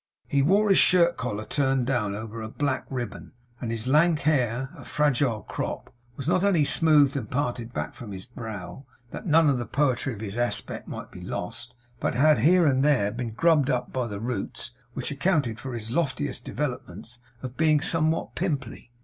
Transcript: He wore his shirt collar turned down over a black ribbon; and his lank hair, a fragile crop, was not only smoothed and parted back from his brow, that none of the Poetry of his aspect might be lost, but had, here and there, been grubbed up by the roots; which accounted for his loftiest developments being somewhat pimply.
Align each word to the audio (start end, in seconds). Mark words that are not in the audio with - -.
He 0.27 0.41
wore 0.41 0.69
his 0.69 0.79
shirt 0.79 1.15
collar 1.15 1.45
turned 1.45 1.85
down 1.85 2.15
over 2.15 2.41
a 2.41 2.49
black 2.49 2.85
ribbon; 2.89 3.33
and 3.61 3.69
his 3.69 3.87
lank 3.87 4.21
hair, 4.21 4.71
a 4.75 4.83
fragile 4.83 5.43
crop, 5.43 5.93
was 6.17 6.27
not 6.27 6.43
only 6.43 6.65
smoothed 6.65 7.15
and 7.15 7.29
parted 7.29 7.71
back 7.71 7.93
from 7.93 8.11
his 8.11 8.25
brow, 8.25 8.87
that 9.11 9.27
none 9.27 9.47
of 9.47 9.59
the 9.59 9.65
Poetry 9.67 10.15
of 10.15 10.21
his 10.21 10.37
aspect 10.37 10.87
might 10.87 11.11
be 11.11 11.21
lost, 11.21 11.75
but 11.99 12.15
had, 12.15 12.39
here 12.39 12.65
and 12.65 12.83
there, 12.83 13.11
been 13.11 13.29
grubbed 13.29 13.69
up 13.69 13.93
by 13.93 14.07
the 14.07 14.19
roots; 14.19 14.71
which 14.95 15.11
accounted 15.11 15.59
for 15.59 15.75
his 15.75 15.91
loftiest 15.91 16.43
developments 16.43 17.19
being 17.57 17.79
somewhat 17.79 18.33
pimply. 18.33 18.91